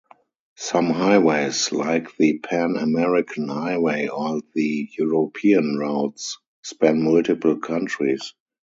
Some 0.57 0.87
highways, 0.89 1.71
like 1.71 2.17
the 2.17 2.39
Pan-American 2.39 3.47
Highway 3.49 4.07
or 4.07 4.41
the 4.55 4.89
European 4.97 5.77
routes, 5.77 6.39
span 6.63 7.03
multiple 7.03 7.59
countries. 7.59 8.33